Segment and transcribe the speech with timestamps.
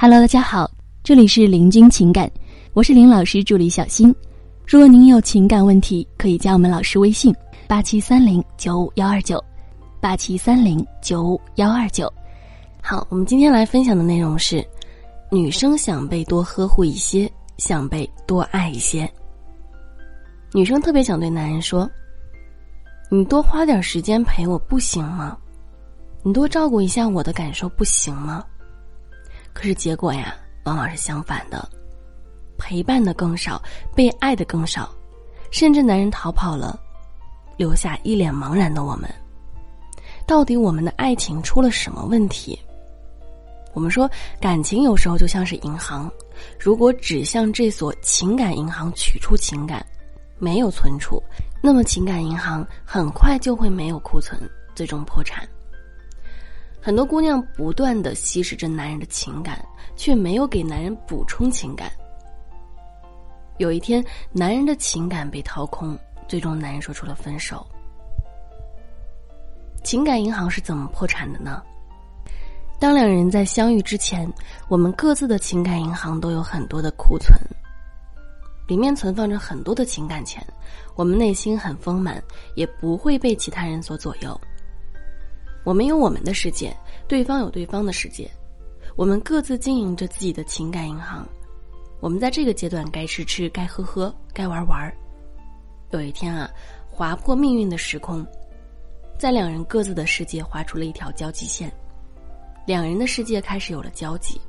[0.00, 0.70] Hello，大家好，
[1.02, 2.30] 这里是林君情感，
[2.72, 4.14] 我是林老师助理小新。
[4.64, 7.34] 如果您有情感问题，可以加我们老师微信：
[7.66, 9.42] 八七三零九五幺二九，
[10.00, 12.08] 八七三零九五幺二九。
[12.80, 14.64] 好，我们今天来分享的内容是：
[15.32, 19.12] 女生想被多呵护一些，想被多爱一些。
[20.52, 21.90] 女生特别想对男人说
[23.10, 25.36] ：“你多花点时间陪我不行吗？
[26.22, 28.44] 你多照顾一下我的感受不行吗？”
[29.58, 31.68] 可是结果呀，往往是相反的，
[32.56, 33.60] 陪伴的更少，
[33.92, 34.88] 被爱的更少，
[35.50, 36.78] 甚至男人逃跑了，
[37.56, 39.12] 留下一脸茫然的我们。
[40.28, 42.56] 到底我们的爱情出了什么问题？
[43.74, 44.08] 我们说，
[44.40, 46.08] 感情有时候就像是银行，
[46.56, 49.84] 如果只向这所情感银行取出情感。
[50.38, 51.20] 没有存储，
[51.60, 54.40] 那么情感银行很快就会没有库存，
[54.72, 55.48] 最终破产。
[56.88, 59.62] 很多姑娘不断的吸食着男人的情感，
[59.94, 61.92] 却没有给男人补充情感。
[63.58, 67.66] 有一天，男人的情感被掏空，最终男人说出了分手。
[69.84, 71.62] 情感银行是怎么破产的呢？
[72.80, 74.26] 当两人在相遇之前，
[74.66, 77.38] 我们各自的情感银行都有很多的库存。
[78.66, 80.42] 里面存放着很多的情感钱，
[80.96, 82.22] 我们内心很丰满，
[82.54, 84.40] 也不会被其他人所左右。
[85.68, 86.74] 我们有我们的世界，
[87.06, 88.26] 对方有对方的世界，
[88.96, 91.28] 我们各自经营着自己的情感银行。
[92.00, 94.90] 我们在这个阶段该吃吃，该喝喝，该玩玩。
[95.90, 96.50] 有一天啊，
[96.88, 98.26] 划破命运的时空，
[99.18, 101.70] 在两人各自的世界划出了一条交集线，
[102.64, 104.40] 两人的世界开始有了交集，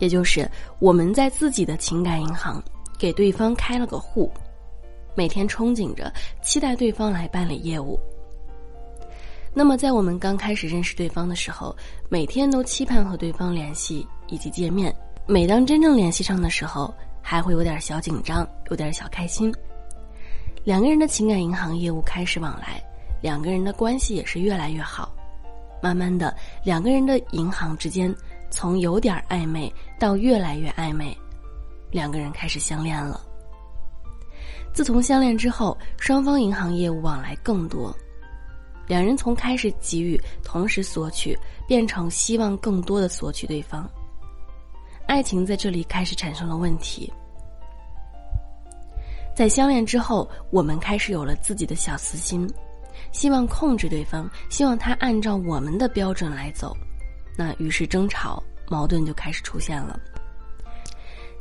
[0.00, 0.46] 也就是
[0.80, 2.62] 我们在自己的情感银行。
[2.98, 4.30] 给对方开了个户，
[5.14, 7.98] 每天憧憬着，期待对方来办理业务。
[9.54, 11.76] 那么，在我们刚开始认识对方的时候，
[12.08, 14.94] 每天都期盼和对方联系以及见面。
[15.26, 19.54] 每当真正联系上的时候，还会有点小紧张，有点小开心。
[20.64, 22.82] 两个人的情感银行业务开始往来，
[23.20, 25.14] 两个人的关系也是越来越好。
[25.82, 28.14] 慢慢的，两个人的银行之间
[28.50, 31.16] 从有点暧昧到越来越暧昧。
[31.90, 33.20] 两个人开始相恋了。
[34.72, 37.94] 自从相恋之后，双方银行业务往来更多，
[38.92, 41.34] 两人从开始给予、同时索取，
[41.66, 43.90] 变成希望更多的索取对方。
[45.06, 47.10] 爱情在这里开始产生了问题。
[49.34, 52.46] 在相恋之后，我们开始有了自己的小私心，
[53.12, 56.76] 希望控制对方，希望他按照我们的标准来走，
[57.34, 59.98] 那于是争吵、矛盾就开始出现了。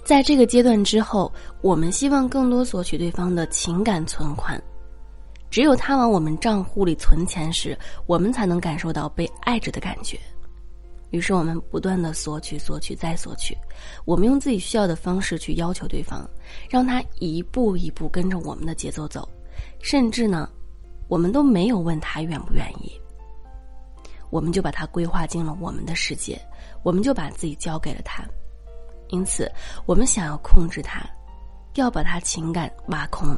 [0.05, 1.29] 在这个阶段之后，
[1.59, 4.57] 我们希望更多索取对方的情感存款，
[5.51, 10.17] 只有他往我们账户里存钱时，我们才能感受到被爱着的感觉。
[11.09, 13.55] 于是我们不断的索取、索取再索取，
[14.05, 16.25] 我们用自己需要的方式去要求对方，
[16.69, 19.27] 让他一步一步跟着我们的节奏走，
[19.81, 20.49] 甚至呢，
[21.09, 22.89] 我们都没有问他愿不愿意，
[24.29, 26.41] 我们就把他规划进了我们的世界，
[26.81, 28.23] 我们就把自己交给了他。
[29.09, 29.51] 因此，
[29.85, 31.03] 我们想要控制他，
[31.75, 33.37] 要把他情感挖空。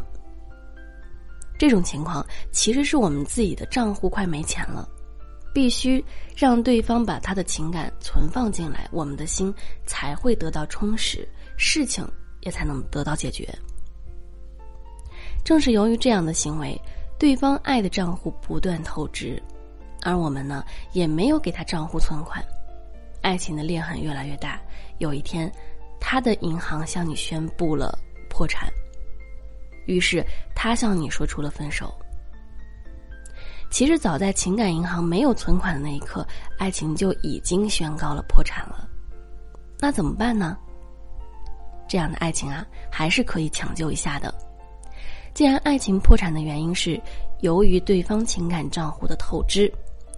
[1.63, 4.85] 这种情况其实是我们自己的账户快没钱了，
[5.53, 6.03] 必须
[6.35, 11.25] 让对方把他的情感存放进来，我们的心才会得到充实，
[11.55, 12.05] 事情
[12.41, 13.47] 也才能得到解决。
[15.41, 16.77] 正是由于这样的行为，
[17.17, 19.41] 对方爱的账户不断透支，
[20.01, 22.43] 而我们呢，也没有给他账户存款。
[23.21, 24.59] 爱情的裂痕越来越大，
[24.97, 25.49] 有一天，
[25.97, 27.97] 他的银行向你宣布了
[28.29, 28.69] 破产，
[29.85, 31.93] 于是他向你说出了分手。
[33.69, 36.25] 其实早在情感银行没有存款的那一刻，
[36.57, 38.87] 爱情就已经宣告了破产了。
[39.79, 40.57] 那怎么办呢？
[41.87, 44.33] 这样的爱情啊，还是可以抢救一下的。
[45.33, 47.01] 既然爱情破产的原因是
[47.41, 49.71] 由于对方情感账户的透支。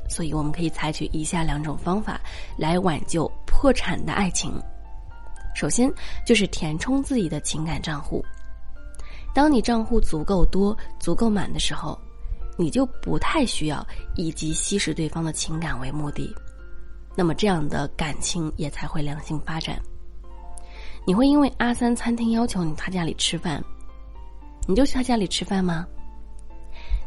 [0.07, 2.21] 所以，我们可以采取以下两种方法
[2.55, 4.53] 来挽救破产的爱情。
[5.55, 5.91] 首先，
[6.23, 8.23] 就是填充自己的情感账户。
[9.35, 11.99] 当你账户足够多、足够满的时候，
[12.57, 13.85] 你就不太需要
[14.15, 16.33] 以及吸食对方的情感为目的，
[17.17, 19.77] 那么这样的感情也才会良性发展。
[21.05, 23.61] 你会因为阿三餐厅要求你他家里吃饭，
[24.69, 25.85] 你就去他家里吃饭吗？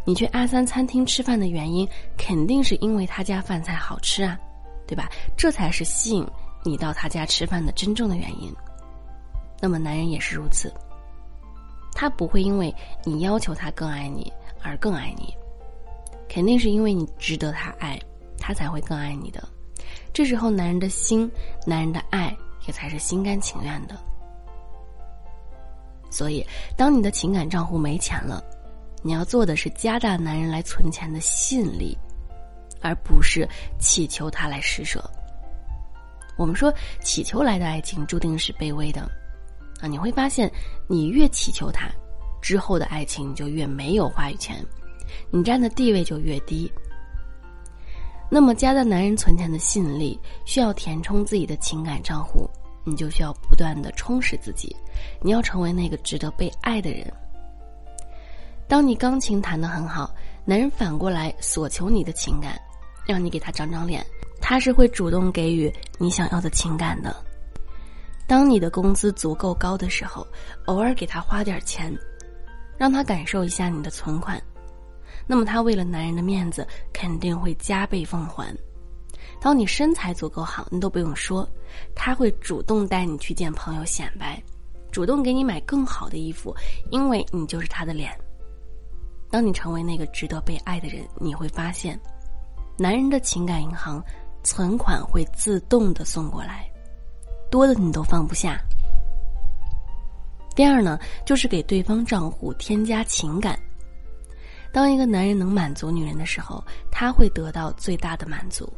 [0.04, 1.88] 你去阿三餐厅吃饭的原因，
[2.18, 4.38] 肯定是因为他家饭菜好吃啊，
[4.86, 5.08] 对吧？
[5.34, 6.26] 这才是吸引
[6.62, 8.54] 你到他家吃饭的真正的原因。
[9.62, 10.70] 那么男人也是如此，
[12.00, 12.72] 他不会因为
[13.02, 15.34] 你要求他更爱你而更爱你，
[16.28, 17.98] 肯定是因为你值得他爱，
[18.38, 19.42] 他才会更爱你的。
[20.12, 21.28] 这时候男人的心、
[21.66, 22.32] 男人的爱
[22.68, 23.96] 也才是心甘情愿的。
[26.08, 26.46] 所以，
[26.76, 28.44] 当你的情感账户没钱了，
[29.02, 31.98] 你要做的是加大男人来存钱的吸引力，
[32.80, 33.44] 而不是
[33.80, 35.02] 祈求他来施舍。
[36.36, 36.72] 我们说，
[37.02, 39.10] 祈求来的爱情注定是卑微的，
[39.80, 40.50] 啊，你会发现，
[40.86, 41.88] 你越祈求他，
[42.40, 44.56] 之后的爱情就越没有话语权，
[45.30, 46.70] 你占的地位就越低。
[48.30, 52.48] 那么，加在男人存钱的吸引力，需要填充自己的情感账户，
[52.84, 54.76] 你就需要不断的充实自己，
[55.22, 57.10] 你要成为那个值得被爱的人。
[58.66, 60.14] 当你钢琴弹得很好，
[60.44, 62.60] 男人反过来索求你的情感，
[63.06, 64.04] 让你给他长长脸，
[64.42, 67.16] 他是会主动给予你想要的情感的。
[68.28, 70.24] 当你的工资足够高的时候，
[70.66, 71.96] 偶尔给他花点钱，
[72.76, 74.40] 让他感受一下你的存款。
[75.26, 78.54] 那么他为了男人的面子，肯定会加倍奉还。
[79.40, 81.48] 当你身材足够好，你都不用说，
[81.94, 84.42] 他会主动带你去见朋友显摆，
[84.92, 86.54] 主动给你买更好的衣服，
[86.90, 88.14] 因为你就是他的脸。
[89.30, 91.98] 当你成为那个值得被爱的人，你会发现，
[92.76, 94.04] 男人的情感银行
[94.42, 96.67] 存款会自动的送过来，
[97.50, 98.60] 多的你都放不下。
[100.54, 103.58] 第二呢，就是给对方账户添加情感。
[104.72, 108.70] 当一个男人能满足女人的时候，他会得到最大的满足，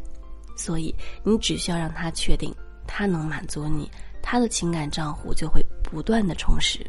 [0.56, 0.94] 所以
[1.24, 2.54] 你只需要让他确定
[2.86, 3.90] 他能满足你，
[4.22, 6.86] 他的情感账户就会不断的充实。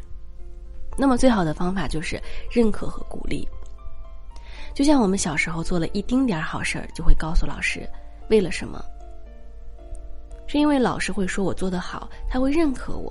[0.96, 3.48] 那么最好的方法就是认可和鼓励。
[4.74, 7.88] 就像我们小时候做了一丁点好事儿，就会告诉老师，
[8.28, 8.84] 为了什么？
[10.52, 13.10] 是因为老师会说我做得好，他会认可我，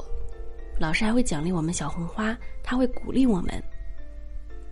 [0.79, 3.51] 老师还会奖励我们小红花，他会鼓励我们。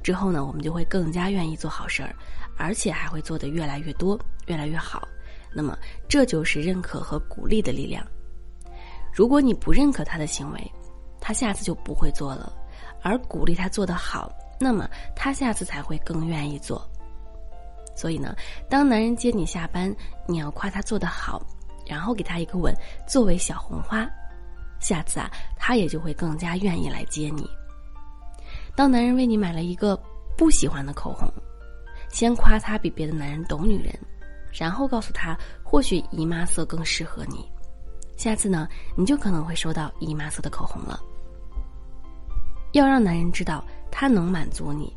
[0.04, 2.14] 之后呢，我们就会更加愿意做好事儿，
[2.58, 5.08] 而且还会做得越来越多、越来越好。
[5.52, 5.76] 那么，
[6.08, 8.06] 这就是认可和鼓励的力量。
[9.12, 10.72] 如果你不认可他的行为，
[11.20, 12.54] 他下次就不会做了；
[13.02, 16.88] 而鼓励他做得好，那么他下次才会更愿意做。
[17.96, 18.36] 所以呢，
[18.70, 19.92] 当男人接你下班，
[20.28, 21.44] 你要夸他做得好，
[21.90, 22.72] 然后给他一个吻
[23.08, 24.08] 作为小红花，
[24.80, 25.28] 下次啊，
[25.58, 27.50] 他也就会更加愿意来接你。
[28.76, 30.00] 当男人为你买了一个
[30.38, 31.28] 不喜欢的口红，
[32.10, 33.92] 先夸他比别的男人懂女人，
[34.54, 37.44] 然后告诉他或许姨妈色更适合你。
[38.16, 41.00] 下次呢，你就可能会收到姨妈色的口红了。
[42.74, 44.96] 要让男人知道他能满足你，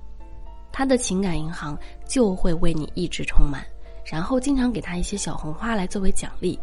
[0.71, 3.65] 他的情感银行就会为你一直充满，
[4.05, 6.59] 然后经常给他一些小红花来作为奖励。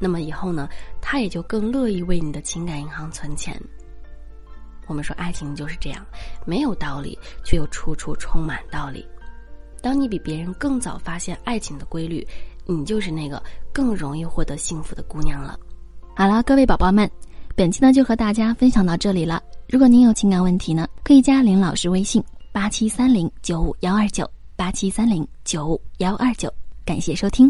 [0.00, 0.68] 那么以后呢，
[1.00, 3.54] 他也就更乐意为你的情感银行存钱。
[4.86, 6.04] 我们说爱情就是这样，
[6.44, 9.06] 没有道理，却又处处充满道理。
[9.80, 12.26] 当你比别人更早发现爱情的规律，
[12.66, 13.40] 你就是那个
[13.72, 15.56] 更容易获得幸福的姑娘了。
[16.16, 17.08] 好了，各位宝宝们，
[17.54, 19.40] 本期呢就和大家分享到这里了。
[19.68, 22.20] 如果您有情感问题呢，可以加林老师微信
[22.50, 26.52] 八七三零九五幺二九八七三零九五幺二九。
[26.84, 27.48] 感谢收听。